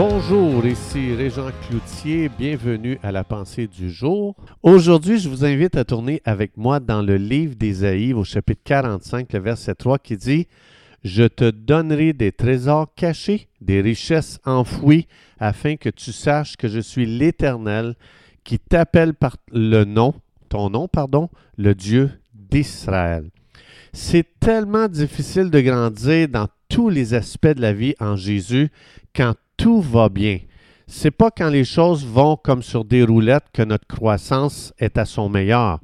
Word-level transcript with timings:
Bonjour, 0.00 0.64
ici 0.64 1.12
Régent 1.12 1.50
Cloutier, 1.66 2.28
bienvenue 2.28 3.00
à 3.02 3.10
la 3.10 3.24
pensée 3.24 3.66
du 3.66 3.90
jour. 3.90 4.36
Aujourd'hui, 4.62 5.18
je 5.18 5.28
vous 5.28 5.44
invite 5.44 5.76
à 5.76 5.84
tourner 5.84 6.22
avec 6.24 6.56
moi 6.56 6.78
dans 6.78 7.02
le 7.02 7.16
livre 7.16 7.56
d'Ésaïe 7.56 8.12
au 8.12 8.22
chapitre 8.22 8.60
45, 8.62 9.32
le 9.32 9.40
verset 9.40 9.74
3 9.74 9.98
qui 9.98 10.16
dit 10.16 10.46
Je 11.02 11.24
te 11.24 11.50
donnerai 11.50 12.12
des 12.12 12.30
trésors 12.30 12.94
cachés, 12.94 13.48
des 13.60 13.80
richesses 13.80 14.38
enfouies, 14.44 15.08
afin 15.40 15.74
que 15.74 15.88
tu 15.88 16.12
saches 16.12 16.56
que 16.56 16.68
je 16.68 16.78
suis 16.78 17.04
l'Éternel 17.04 17.96
qui 18.44 18.60
t'appelle 18.60 19.14
par 19.14 19.36
le 19.50 19.82
nom, 19.82 20.14
ton 20.48 20.70
nom, 20.70 20.86
pardon, 20.86 21.28
le 21.56 21.74
Dieu 21.74 22.12
d'Israël. 22.34 23.28
C'est 23.92 24.38
tellement 24.38 24.86
difficile 24.86 25.50
de 25.50 25.60
grandir 25.60 26.28
dans 26.28 26.46
tous 26.68 26.88
les 26.88 27.14
aspects 27.14 27.48
de 27.48 27.60
la 27.60 27.72
vie 27.72 27.96
en 27.98 28.14
Jésus 28.14 28.70
quand 29.12 29.34
tout 29.58 29.82
va 29.82 30.08
bien. 30.08 30.38
C'est 30.86 31.10
pas 31.10 31.30
quand 31.30 31.50
les 31.50 31.64
choses 31.64 32.06
vont 32.06 32.36
comme 32.36 32.62
sur 32.62 32.86
des 32.86 33.02
roulettes 33.02 33.48
que 33.52 33.62
notre 33.62 33.86
croissance 33.86 34.72
est 34.78 34.96
à 34.96 35.04
son 35.04 35.28
meilleur. 35.28 35.80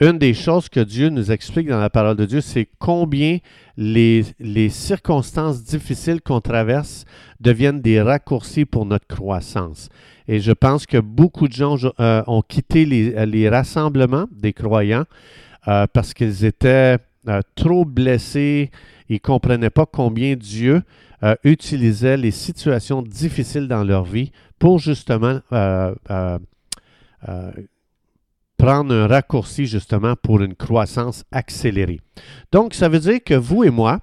Une 0.00 0.18
des 0.18 0.34
choses 0.34 0.68
que 0.68 0.80
Dieu 0.80 1.08
nous 1.08 1.30
explique 1.30 1.68
dans 1.68 1.78
la 1.78 1.88
parole 1.88 2.16
de 2.16 2.26
Dieu, 2.26 2.40
c'est 2.40 2.68
combien 2.78 3.38
les, 3.76 4.24
circonstances 4.68 5.62
difficiles 5.62 6.20
qu'on 6.20 6.40
traverse 6.40 7.04
deviennent 7.40 7.80
des 7.80 8.02
raccourcis 8.02 8.64
pour 8.64 8.84
notre 8.84 9.06
croissance. 9.06 9.88
Et 10.28 10.40
je 10.40 10.52
pense 10.52 10.86
que 10.86 10.98
beaucoup 10.98 11.48
de 11.48 11.52
gens 11.52 11.76
euh, 12.00 12.22
ont 12.26 12.42
quitté 12.42 12.84
les, 12.84 13.24
les, 13.26 13.48
rassemblements 13.48 14.26
des 14.32 14.52
croyants 14.52 15.04
euh, 15.68 15.86
parce 15.92 16.12
qu'ils 16.12 16.44
étaient 16.44 16.98
euh, 17.28 17.40
trop 17.54 17.84
blessés, 17.84 18.70
ils 19.08 19.14
ne 19.14 19.18
comprenaient 19.18 19.70
pas 19.70 19.86
combien 19.86 20.34
Dieu 20.34 20.82
euh, 21.22 21.34
utilisaient 21.44 22.16
les 22.16 22.30
situations 22.30 23.02
difficiles 23.02 23.68
dans 23.68 23.84
leur 23.84 24.04
vie 24.04 24.32
pour 24.58 24.78
justement 24.78 25.40
euh, 25.52 25.94
euh, 26.10 26.38
prendre 28.56 28.94
un 28.94 29.06
raccourci 29.06 29.66
justement 29.66 30.14
pour 30.16 30.42
une 30.42 30.54
croissance 30.54 31.24
accélérée. 31.32 32.00
Donc, 32.52 32.74
ça 32.74 32.88
veut 32.88 33.00
dire 33.00 33.22
que 33.24 33.34
vous 33.34 33.64
et 33.64 33.70
moi, 33.70 34.00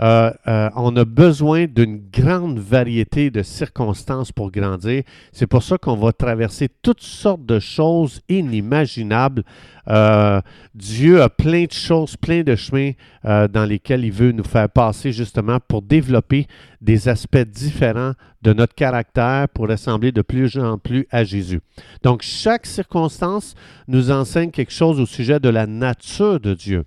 euh, 0.00 0.30
euh, 0.46 0.68
on 0.76 0.94
a 0.96 1.04
besoin 1.04 1.66
d'une 1.66 2.02
grande 2.12 2.58
variété 2.58 3.30
de 3.30 3.42
circonstances 3.42 4.30
pour 4.30 4.50
grandir. 4.50 5.02
C'est 5.32 5.46
pour 5.46 5.62
ça 5.62 5.78
qu'on 5.78 5.96
va 5.96 6.12
traverser 6.12 6.68
toutes 6.82 7.00
sortes 7.02 7.46
de 7.46 7.58
choses 7.58 8.20
inimaginables. 8.28 9.42
Euh, 9.88 10.40
Dieu 10.74 11.22
a 11.22 11.30
plein 11.30 11.64
de 11.64 11.72
choses, 11.72 12.16
plein 12.16 12.42
de 12.42 12.56
chemins 12.56 12.92
dans 13.24 13.64
lesquels 13.68 14.04
il 14.04 14.12
veut 14.12 14.30
nous 14.30 14.44
faire 14.44 14.68
passer 14.68 15.10
justement 15.10 15.58
pour 15.66 15.82
développer 15.82 16.46
des 16.80 17.08
aspects 17.08 17.38
différents 17.38 18.12
de 18.42 18.52
notre 18.52 18.74
caractère 18.74 19.48
pour 19.48 19.68
ressembler 19.68 20.12
de 20.12 20.22
plus 20.22 20.56
en 20.58 20.78
plus 20.78 21.08
à 21.10 21.24
Jésus. 21.24 21.60
Donc, 22.04 22.22
chaque 22.22 22.66
circonstance 22.66 23.56
nous 23.88 24.12
enseigne 24.12 24.52
quelque 24.52 24.72
chose 24.72 25.00
au 25.00 25.06
sujet 25.06 25.40
de 25.40 25.48
la 25.48 25.66
nature 25.66 26.38
de 26.38 26.54
Dieu. 26.54 26.84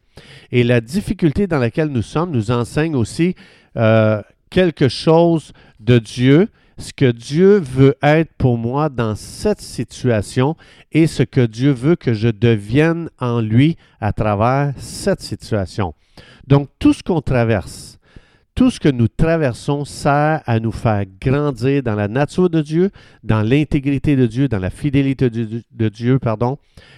Et 0.52 0.64
la 0.64 0.82
difficulté 0.82 1.48
dans 1.48 1.60
laquelle 1.60 1.90
nous 1.90 2.02
sommes 2.02 2.32
nous 2.32 2.52
enseigne 2.52 2.96
aussi 2.96 3.36
euh, 3.78 4.22
quelque 4.50 4.90
chose 4.90 5.54
de 5.80 6.00
Dieu, 6.00 6.50
ce 6.78 6.94
que 6.94 7.12
Dieu 7.12 7.60
veut 7.60 7.96
être 8.02 8.32
pour 8.38 8.58
moi 8.58 8.90
dans 8.90 9.16
cette 9.16 9.62
situation 9.62 10.56
et 10.92 11.08
ce 11.08 11.24
que 11.24 11.46
Dieu 11.46 11.72
veut 11.72 11.96
que 11.96 12.14
je 12.14 12.30
devienne 12.30 13.10
en 13.20 13.42
lui 13.42 13.78
à 14.00 14.14
travers 14.14 14.74
cette 14.78 15.22
situation. 15.22 15.94
Donc, 16.48 16.70
tout 16.80 16.94
ce 16.94 17.04
qu'on 17.04 17.22
traverse, 17.22 18.00
tout 18.56 18.72
ce 18.72 18.80
que 18.80 18.90
nous 18.90 19.08
traversons 19.08 19.86
sert 19.86 20.42
à 20.46 20.60
nous 20.60 20.72
faire 20.72 21.06
grandir 21.22 21.84
dans 21.84 21.96
la 21.96 22.08
nature 22.08 22.50
de 22.50 22.62
Dieu, 22.62 22.92
dans 23.24 23.42
l'intégrité 23.42 24.16
de 24.16 24.26
Dieu, 24.26 24.48
dans 24.48 24.60
la 24.60 24.70
fidélité 24.70 25.30
de 25.30 25.90
Dieu, 25.90 26.20
pardon, 26.20 26.58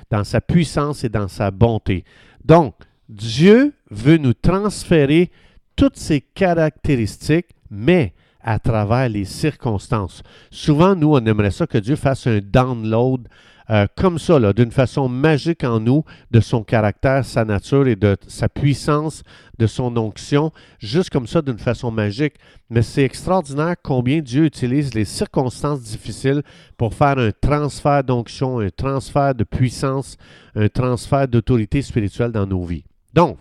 dans 0.09 0.23
sa 0.23 0.41
puissance 0.41 1.03
et 1.03 1.09
dans 1.09 1.27
sa 1.27 1.51
bonté. 1.51 2.03
Donc, 2.45 2.75
Dieu 3.11 3.73
veut 3.89 4.15
nous 4.15 4.33
transférer 4.33 5.31
toutes 5.75 5.97
ces 5.97 6.21
caractéristiques, 6.21 7.49
mais 7.69 8.13
à 8.41 8.57
travers 8.57 9.09
les 9.09 9.25
circonstances. 9.25 10.23
Souvent, 10.49 10.95
nous, 10.95 11.13
on 11.13 11.25
aimerait 11.25 11.51
ça 11.51 11.67
que 11.67 11.77
Dieu 11.77 11.97
fasse 11.97 12.25
un 12.27 12.39
download 12.39 13.27
euh, 13.69 13.85
comme 13.97 14.17
ça, 14.17 14.39
d'une 14.53 14.71
façon 14.71 15.09
magique 15.09 15.65
en 15.65 15.81
nous, 15.81 16.05
de 16.31 16.39
son 16.39 16.63
caractère, 16.63 17.25
sa 17.25 17.43
nature 17.43 17.87
et 17.87 17.97
de 17.97 18.15
sa 18.27 18.47
puissance, 18.47 19.23
de 19.59 19.67
son 19.67 19.95
onction, 19.97 20.51
juste 20.79 21.09
comme 21.09 21.27
ça, 21.27 21.41
d'une 21.41 21.59
façon 21.59 21.91
magique. 21.91 22.35
Mais 22.69 22.81
c'est 22.81 23.03
extraordinaire 23.03 23.75
combien 23.83 24.19
Dieu 24.19 24.45
utilise 24.45 24.93
les 24.93 25.05
circonstances 25.05 25.81
difficiles 25.81 26.43
pour 26.77 26.93
faire 26.93 27.17
un 27.17 27.31
transfert 27.31 28.05
d'onction, 28.05 28.59
un 28.59 28.69
transfert 28.69 29.35
de 29.35 29.43
puissance, 29.43 30.17
un 30.55 30.69
transfert 30.69 31.27
d'autorité 31.27 31.81
spirituelle 31.81 32.31
dans 32.31 32.47
nos 32.47 32.63
vies. 32.63 32.85
Donc, 33.13 33.37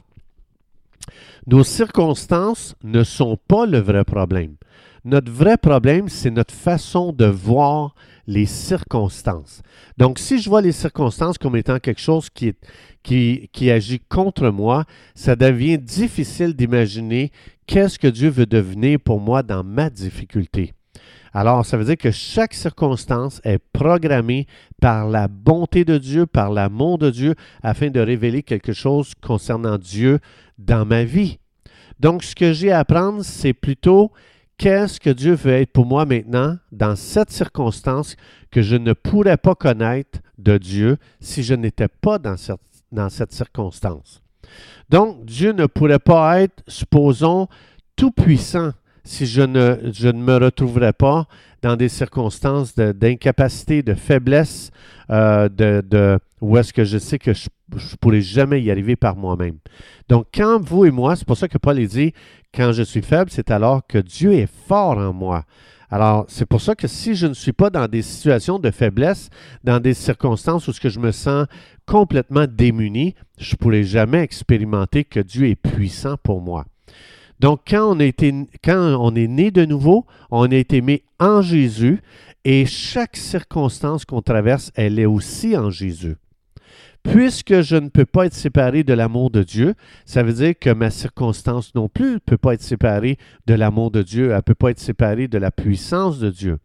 nos 1.46 1.64
circonstances 1.64 2.74
ne 2.82 3.02
sont 3.02 3.38
pas 3.48 3.66
le 3.66 3.78
vrai 3.78 4.04
problème. 4.04 4.56
Notre 5.04 5.32
vrai 5.32 5.56
problème, 5.56 6.08
c'est 6.08 6.30
notre 6.30 6.54
façon 6.54 7.12
de 7.12 7.24
voir 7.24 7.94
les 8.26 8.44
circonstances. 8.44 9.62
Donc, 9.96 10.18
si 10.18 10.38
je 10.38 10.48
vois 10.48 10.60
les 10.60 10.72
circonstances 10.72 11.38
comme 11.38 11.56
étant 11.56 11.78
quelque 11.78 12.00
chose 12.00 12.28
qui, 12.30 13.70
agit 13.70 14.00
contre 14.00 14.50
moi, 14.50 14.84
ça 15.14 15.36
devient 15.36 15.78
difficile 15.78 16.54
d'imaginer 16.54 17.32
qu'est-ce 17.66 17.98
que 17.98 18.08
Dieu 18.08 18.28
veut 18.28 18.46
devenir 18.46 19.00
pour 19.00 19.20
moi 19.20 19.42
dans 19.42 19.64
ma 19.64 19.88
difficulté. 19.88 20.74
Alors, 21.32 21.64
ça 21.64 21.76
veut 21.76 21.84
dire 21.84 21.96
que 21.96 22.10
chaque 22.10 22.54
circonstance 22.54 23.40
est 23.44 23.60
programmée 23.72 24.46
par 24.80 25.08
la 25.08 25.28
bonté 25.28 25.84
de 25.84 25.96
Dieu, 25.98 26.26
par 26.26 26.50
l'amour 26.50 26.98
de 26.98 27.10
Dieu, 27.10 27.34
afin 27.62 27.90
de 27.90 28.00
révéler 28.00 28.42
quelque 28.42 28.72
chose 28.72 29.12
concernant 29.22 29.78
Dieu 29.78 30.18
dans 30.58 30.84
ma 30.84 31.04
vie. 31.04 31.38
Donc, 32.00 32.24
ce 32.24 32.34
que 32.34 32.52
j'ai 32.52 32.72
à 32.72 32.80
apprendre, 32.80 33.22
c'est 33.22 33.52
plutôt 33.52 34.10
qu'est-ce 34.58 34.98
que 34.98 35.10
Dieu 35.10 35.34
veut 35.34 35.52
être 35.52 35.72
pour 35.72 35.86
moi 35.86 36.04
maintenant 36.04 36.56
dans 36.72 36.96
cette 36.96 37.30
circonstance 37.30 38.16
que 38.50 38.62
je 38.62 38.76
ne 38.76 38.92
pourrais 38.92 39.36
pas 39.36 39.54
connaître 39.54 40.18
de 40.38 40.58
Dieu 40.58 40.96
si 41.20 41.42
je 41.42 41.54
n'étais 41.54 41.88
pas 41.88 42.18
dans 42.18 42.36
cette, 42.36 43.32
circonstance. 43.32 44.22
Donc, 44.88 45.24
Dieu 45.24 45.52
ne 45.52 45.66
pourrait 45.66 46.00
pas 46.00 46.40
être, 46.40 46.62
supposons, 46.66 47.46
tout 47.94 48.10
puissant 48.10 48.72
si 49.04 49.26
je 49.26 49.42
ne, 49.42 50.12
me 50.12 50.36
retrouverais 50.36 50.92
pas 50.92 51.26
dans 51.62 51.76
des 51.76 51.88
circonstances 51.88 52.74
d'incapacité, 52.74 53.82
de, 53.82 53.94
faiblesse, 53.94 54.70
euh, 55.10 55.48
de, 55.48 56.18
où 56.40 56.56
est-ce 56.56 56.72
que 56.72 56.84
je 56.84 56.98
sais 56.98 57.18
que 57.18 57.32
je 57.32 57.48
ne 57.74 57.96
pourrai 58.00 58.22
jamais 58.22 58.62
y 58.62 58.70
arriver 58.70 58.96
par 58.96 59.16
moi-même. 59.16 59.58
Donc, 60.08 60.26
quand 60.34 60.60
vous 60.64 60.86
et 60.86 60.90
moi, 60.90 61.16
c'est 61.16 61.26
pour 61.26 61.36
ça 61.36 61.48
que 61.48 61.58
Paul 61.58 61.84
dit, 61.86 62.12
quand 62.54 62.72
je 62.72 62.82
suis 62.82 63.02
faible, 63.02 63.30
c'est 63.30 63.50
alors 63.50 63.86
que 63.86 63.98
Dieu 63.98 64.32
est 64.32 64.50
fort 64.68 64.98
en 64.98 65.12
moi. 65.12 65.44
Alors, 65.90 66.24
c'est 66.28 66.46
pour 66.46 66.60
ça 66.60 66.76
que 66.76 66.86
si 66.86 67.16
je 67.16 67.26
ne 67.26 67.34
suis 67.34 67.52
pas 67.52 67.68
dans 67.68 67.88
des 67.88 68.02
situations 68.02 68.60
de 68.60 68.70
faiblesse, 68.70 69.28
dans 69.64 69.80
des 69.80 69.94
circonstances 69.94 70.68
où 70.68 70.72
je 70.72 71.00
me 71.00 71.10
sens 71.10 71.46
complètement 71.84 72.46
démuni, 72.48 73.16
je 73.38 73.54
ne 73.54 73.56
pourrai 73.56 73.82
jamais 73.82 74.22
expérimenter 74.22 75.02
que 75.02 75.18
Dieu 75.18 75.48
est 75.48 75.56
puissant 75.56 76.16
pour 76.22 76.40
moi. 76.40 76.64
Donc, 77.40 77.60
quand 77.66 77.96
on, 77.96 77.98
est 78.00 79.26
né 79.26 79.50
de 79.50 79.64
nouveau, 79.64 80.04
on 80.30 80.50
a 80.52 80.54
été 80.54 80.82
mis 80.82 81.02
en 81.18 81.40
Jésus 81.40 82.02
et 82.44 82.66
chaque 82.66 83.16
circonstance 83.16 84.04
qu'on 84.04 84.20
traverse, 84.20 84.70
elle 84.74 84.98
est 84.98 85.06
aussi 85.06 85.56
en 85.56 85.70
Jésus. 85.70 86.16
Puisque 87.02 87.62
je 87.62 87.76
ne 87.76 87.88
peux 87.88 88.04
pas 88.04 88.26
être 88.26 88.34
séparé 88.34 88.84
de 88.84 88.92
l'amour 88.92 89.30
de 89.30 89.42
Dieu, 89.42 89.74
ça 90.04 90.22
veut 90.22 90.34
dire 90.34 90.52
que 90.60 90.68
ma 90.68 90.90
circonstance 90.90 91.74
non 91.74 91.88
plus 91.88 92.14
ne 92.14 92.18
peut 92.18 92.36
pas 92.36 92.52
être 92.52 92.62
séparée 92.62 93.16
de 93.46 93.54
l'amour 93.54 93.90
de 93.90 94.02
Dieu, 94.02 94.30
elle 94.30 94.36
ne 94.36 94.40
peut 94.42 94.54
pas 94.54 94.70
être 94.70 94.78
séparée 94.78 95.26
de 95.26 95.38
la 95.38 95.50
puissance 95.50 96.18
de 96.18 96.28
Dieu. 96.28 96.58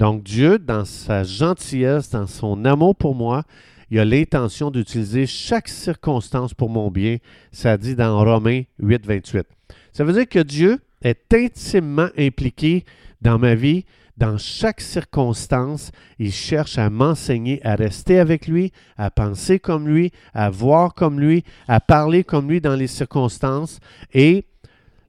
Donc 0.00 0.24
Dieu, 0.24 0.58
dans 0.58 0.84
sa 0.84 1.22
gentillesse, 1.22 2.10
dans 2.10 2.26
son 2.26 2.64
amour 2.64 2.96
pour 2.96 3.14
moi, 3.14 3.44
il 3.90 3.98
a 3.98 4.04
l'intention 4.04 4.70
d'utiliser 4.70 5.26
chaque 5.26 5.68
circonstance 5.68 6.54
pour 6.54 6.70
mon 6.70 6.90
bien. 6.90 7.16
Ça 7.50 7.76
dit 7.76 7.96
dans 7.96 8.22
Romains 8.22 8.62
8, 8.78 9.06
28. 9.06 9.46
Ça 9.92 10.04
veut 10.04 10.12
dire 10.12 10.28
que 10.28 10.38
Dieu 10.38 10.78
est 11.02 11.32
intimement 11.34 12.08
impliqué 12.16 12.84
dans 13.20 13.38
ma 13.38 13.54
vie, 13.54 13.84
dans 14.16 14.38
chaque 14.38 14.80
circonstance. 14.80 15.90
Il 16.18 16.30
cherche 16.30 16.78
à 16.78 16.88
m'enseigner 16.88 17.64
à 17.66 17.74
rester 17.74 18.20
avec 18.20 18.46
lui, 18.46 18.72
à 18.96 19.10
penser 19.10 19.58
comme 19.58 19.88
lui, 19.88 20.12
à 20.34 20.50
voir 20.50 20.94
comme 20.94 21.18
lui, 21.18 21.42
à 21.66 21.80
parler 21.80 22.22
comme 22.22 22.48
lui 22.48 22.60
dans 22.60 22.76
les 22.76 22.86
circonstances. 22.86 23.80
Et 24.12 24.44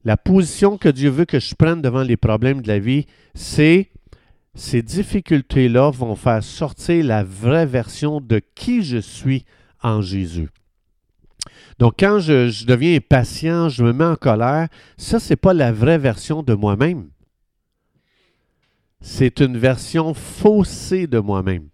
la 0.06 0.18
position 0.18 0.77
que 0.77 0.89
Dieu 0.89 1.10
veut 1.10 1.25
que 1.25 1.39
je 1.39 1.54
prenne 1.54 1.81
devant 1.81 2.04
les 2.04 2.18
problèmes 2.18 2.62
de 2.62 2.68
la 2.68 2.80
vie, 2.80 3.06
c'est 3.36 3.89
ces 4.53 4.81
difficultés-là 4.81 5.92
vont 5.92 6.15
faire 6.15 6.44
sortir 6.44 7.06
la 7.06 7.24
vraie 7.24 7.65
version 7.65 8.19
de 8.19 8.42
qui 8.56 8.83
je 8.83 8.98
suis 8.98 9.45
en 9.81 10.01
Jésus. 10.01 10.50
Donc, 11.80 11.95
quand 11.98 12.19
je, 12.19 12.65
deviens 12.65 12.98
impatient, 12.98 13.69
je 13.69 13.83
me 13.83 13.94
mets 13.94 14.06
en 14.06 14.15
colère, 14.15 14.68
ça, 14.98 15.19
ce 15.19 15.31
n'est 15.31 15.38
pas 15.38 15.53
la 15.53 15.71
vraie 15.71 15.98
version 15.98 16.44
de 16.44 16.53
moi-même. 16.53 17.09
c'est 19.03 19.39
une 19.39 19.57
version 19.57 20.13
faussée 20.13 21.07
de 21.07 21.18
moi-même. 21.18 21.70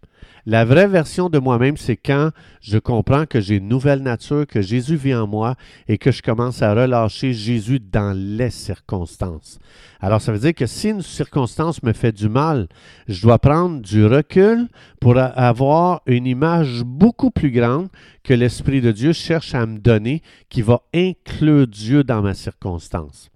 La 0.50 0.64
vraie 0.64 0.88
version 0.88 1.30
de 1.30 1.40
moi-même, 1.40 1.76
c'est 1.76 1.98
quand 1.98 2.30
je 2.62 2.78
comprends 2.78 3.26
que 3.26 3.42
j'ai 3.42 3.58
une 3.58 3.68
nouvelle 3.68 4.02
nature, 4.02 4.48
que 4.48 4.62
Jésus 4.62 4.96
vit 4.96 5.14
en 5.14 5.28
moi 5.28 5.56
et 5.90 5.98
que 5.98 6.10
je 6.10 6.22
commence 6.22 6.62
à 6.62 6.74
relâcher 6.74 7.34
Jésus 7.34 7.82
dans 7.82 8.18
les 8.18 8.50
circonstances. 8.50 9.60
Alors, 10.00 10.22
ça 10.22 10.32
veut 10.32 10.40
dire 10.40 10.56
que 10.56 10.66
si 10.66 10.88
une 10.88 11.02
circonstance 11.02 11.84
me 11.84 11.92
fait 11.92 12.14
du 12.14 12.30
mal, 12.30 12.70
je 13.10 13.22
dois 13.24 13.40
prendre 13.40 13.82
du 13.82 14.06
recul 14.06 14.70
pour 15.02 15.18
avoir 15.18 16.02
une 16.06 16.26
image 16.26 16.82
beaucoup 16.86 17.30
plus 17.30 17.52
grande 17.52 17.90
que 18.24 18.34
l'Esprit 18.34 18.80
de 18.80 18.94
Dieu 18.94 19.12
cherche 19.12 19.54
à 19.54 19.66
me 19.66 19.80
donner, 19.80 20.22
qui 20.48 20.62
va 20.62 20.82
inclure 20.94 21.68
Dieu 21.68 22.06
dans 22.06 22.22
ma 22.22 22.34
circonstance. 22.34 23.30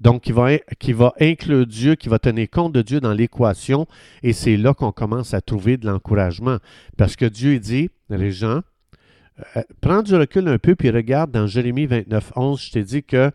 Donc, 0.00 0.22
qui 0.22 0.32
va, 0.92 1.12
inclure 1.20 1.66
Dieu, 1.66 1.96
qui 1.96 2.08
va 2.08 2.18
tenir 2.18 2.48
compte 2.50 2.72
de 2.72 2.82
Dieu 2.82 3.00
dans 3.00 3.12
l'équation. 3.12 3.86
Et 4.22 4.32
c'est 4.32 4.56
là 4.56 4.72
qu'on 4.72 4.92
commence 4.92 5.34
à 5.34 5.40
trouver 5.40 5.76
de 5.76 5.86
l'encouragement. 5.86 6.58
Parce 6.96 7.16
que 7.16 7.24
Dieu 7.24 7.58
dit, 7.58 7.90
les 8.08 8.30
gens, 8.30 8.60
euh, 9.56 9.62
prends 9.80 10.02
du 10.02 10.14
recul 10.14 10.46
un 10.48 10.58
peu, 10.58 10.76
puis 10.76 10.90
regarde 10.90 11.32
dans 11.32 11.46
Jérémie 11.46 11.86
29, 11.86 12.32
11, 12.36 12.62
je 12.62 12.70
t'ai 12.70 12.84
dit 12.84 13.02
que 13.02 13.30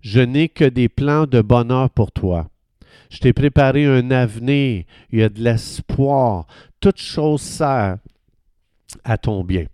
je 0.00 0.20
n'ai 0.20 0.48
que 0.48 0.64
des 0.64 0.88
plans 0.88 1.26
de 1.26 1.42
bonheur 1.42 1.90
pour 1.90 2.12
toi. 2.12 2.48
Je 3.10 3.18
t'ai 3.18 3.32
préparé 3.32 3.86
un 3.86 4.10
avenir, 4.10 4.84
il 5.10 5.18
y 5.18 5.22
a 5.22 5.28
de 5.28 5.40
l'espoir. 5.40 6.46
Toute 6.80 7.00
chose 7.00 7.40
sert 7.40 7.98
à 9.04 9.18
ton 9.18 9.44
bien. 9.44 9.66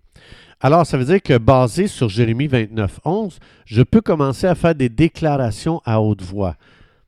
Alors, 0.65 0.87
ça 0.87 0.97
veut 0.97 1.05
dire 1.05 1.21
que 1.21 1.37
basé 1.37 1.89
sur 1.89 2.09
Jérémie 2.09 2.47
29, 2.47 3.01
11, 3.05 3.39
je 3.67 3.83
peux 3.83 4.01
commencer 4.01 4.47
à 4.47 4.55
faire 4.55 4.75
des 4.75 4.89
déclarations 4.89 5.83
à 5.85 6.01
haute 6.01 6.23
voix. 6.23 6.57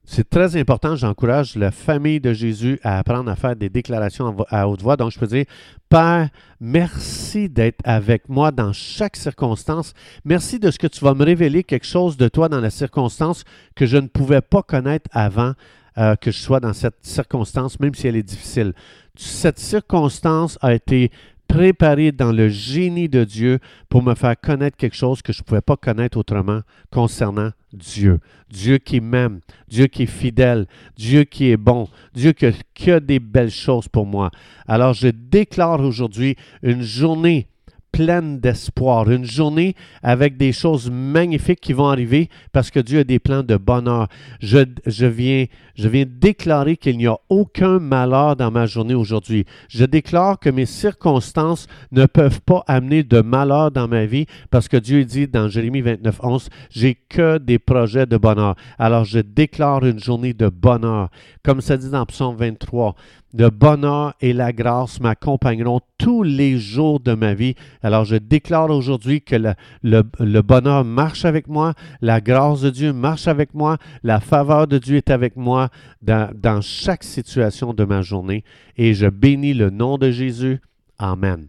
C'est 0.04 0.28
très 0.28 0.58
important, 0.58 0.94
j'encourage 0.94 1.56
la 1.56 1.70
famille 1.70 2.20
de 2.20 2.34
Jésus 2.34 2.78
à 2.82 2.98
apprendre 2.98 3.30
à 3.30 3.34
faire 3.34 3.56
des 3.56 3.70
déclarations 3.70 4.36
à 4.50 4.68
haute 4.68 4.82
voix. 4.82 4.98
Donc, 4.98 5.10
je 5.10 5.18
peux 5.18 5.26
dire, 5.26 5.46
Père, 5.88 6.28
merci 6.60 7.48
d'être 7.48 7.80
avec 7.84 8.28
moi 8.28 8.50
dans 8.50 8.74
chaque 8.74 9.16
circonstance. 9.16 9.94
Merci 10.26 10.58
de 10.58 10.70
ce 10.70 10.78
que 10.78 10.86
tu 10.86 11.02
vas 11.02 11.14
me 11.14 11.24
révéler 11.24 11.64
quelque 11.64 11.86
chose 11.86 12.18
de 12.18 12.28
toi 12.28 12.50
dans 12.50 12.60
la 12.60 12.68
circonstance 12.68 13.44
que 13.74 13.86
je 13.86 13.96
ne 13.96 14.08
pouvais 14.08 14.42
pas 14.42 14.62
connaître 14.62 15.08
avant 15.14 15.54
euh, 15.96 16.14
que 16.14 16.30
je 16.30 16.38
sois 16.38 16.60
dans 16.60 16.74
cette 16.74 16.98
circonstance, 17.00 17.80
même 17.80 17.94
si 17.94 18.06
elle 18.06 18.16
est 18.16 18.22
difficile. 18.22 18.74
Cette 19.14 19.58
circonstance 19.58 20.58
a 20.60 20.74
été 20.74 21.10
préparé 21.46 22.12
dans 22.12 22.32
le 22.32 22.48
génie 22.48 23.08
de 23.08 23.24
Dieu 23.24 23.58
pour 23.88 24.02
me 24.02 24.14
faire 24.14 24.38
connaître 24.40 24.76
quelque 24.76 24.96
chose 24.96 25.22
que 25.22 25.32
je 25.32 25.40
ne 25.40 25.44
pouvais 25.44 25.60
pas 25.60 25.76
connaître 25.76 26.18
autrement 26.18 26.60
concernant 26.90 27.50
Dieu. 27.72 28.20
Dieu 28.50 28.78
qui 28.78 29.00
m'aime, 29.00 29.40
Dieu 29.68 29.86
qui 29.86 30.04
est 30.04 30.06
fidèle, 30.06 30.66
Dieu 30.96 31.24
qui 31.24 31.50
est 31.50 31.56
bon, 31.56 31.88
Dieu 32.14 32.32
qui 32.32 32.90
a, 32.90 33.00
des 33.00 33.18
belles 33.18 33.50
choses 33.50 33.88
pour 33.88 34.06
moi. 34.06 34.30
Alors 34.66 34.94
je 34.94 35.08
déclare 35.08 35.80
aujourd'hui 35.80 36.36
une 36.62 36.82
journée 36.82 37.48
pleine 37.92 38.40
d'espoir, 38.40 39.10
une 39.10 39.24
journée 39.24 39.74
avec 40.02 40.36
des 40.36 40.52
choses 40.52 40.90
magnifiques 40.90 41.60
qui 41.60 41.72
vont 41.72 41.88
arriver 41.88 42.28
parce 42.52 42.70
que 42.70 42.80
Dieu 42.80 43.00
a 43.00 43.04
des 43.04 43.18
plans 43.18 43.42
de 43.42 43.56
bonheur. 43.56 44.08
Je, 44.40 44.58
je 44.84 45.06
viens, 45.06 45.46
je 45.74 45.88
viens 45.88 46.04
déclarer 46.06 46.76
qu'il 46.76 46.98
n'y 46.98 47.06
a 47.06 47.16
aucun 47.28 47.78
malheur 47.78 48.36
dans 48.36 48.50
ma 48.50 48.66
journée 48.66 48.94
aujourd'hui. 48.94 49.46
Je 49.68 49.84
déclare 49.84 50.38
que 50.38 50.50
mes 50.50 50.66
circonstances 50.66 51.66
ne 51.92 52.06
peuvent 52.06 52.42
pas 52.42 52.64
amener 52.66 53.02
de 53.02 53.20
malheur 53.20 53.70
dans 53.70 53.88
ma 53.88 54.04
vie 54.04 54.26
parce 54.50 54.68
que 54.68 54.76
Dieu 54.76 55.04
dit 55.04 55.26
dans 55.26 55.48
Jérémie 55.48 55.80
29, 55.80 56.20
11, 56.22 56.48
j'ai 56.70 56.94
que 56.94 57.38
des 57.38 57.58
projets 57.58 58.06
de 58.06 58.16
bonheur. 58.16 58.56
Alors 58.78 59.04
je 59.04 59.20
déclare 59.20 59.84
une 59.84 59.98
journée 59.98 60.34
de 60.34 60.48
bonheur. 60.48 61.10
Comme 61.42 61.60
ça 61.60 61.76
dit 61.76 61.90
dans 61.90 62.06
Psaume 62.06 62.36
23, 62.36 62.94
le 63.36 63.50
bonheur 63.50 64.14
et 64.20 64.32
la 64.32 64.52
grâce 64.52 65.00
m'accompagneront 65.00 65.80
tous 65.98 66.22
les 66.22 66.58
jours 66.58 67.00
de 67.00 67.14
ma 67.14 67.34
vie. 67.34 67.54
Alors 67.82 68.04
je 68.04 68.16
déclare 68.16 68.70
aujourd'hui 68.70 69.20
que 69.20 69.36
le, 69.82 70.40
bonheur 70.42 70.84
marche 70.84 71.24
avec 71.24 71.48
moi, 71.48 71.74
la 72.00 72.20
grâce 72.20 72.62
de 72.62 72.70
Dieu 72.70 72.92
marche 72.92 73.28
avec 73.28 73.54
moi, 73.54 73.76
la 74.02 74.20
faveur 74.20 74.66
de 74.66 74.78
Dieu 74.78 74.96
est 74.96 75.10
avec 75.10 75.36
moi 75.36 75.68
dans, 76.02 76.30
dans 76.34 76.60
chaque 76.60 77.04
situation 77.04 77.74
de 77.74 77.84
ma 77.84 78.02
journée. 78.02 78.44
Et 78.76 78.94
je 78.94 79.06
bénis 79.06 79.54
le 79.54 79.70
nom 79.70 79.98
de 79.98 80.10
Jésus. 80.10 80.60
Amen. 80.98 81.46